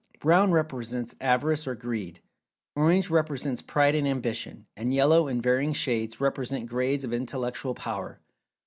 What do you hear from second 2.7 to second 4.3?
Orange represents Pride and